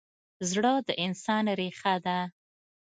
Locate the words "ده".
2.05-2.19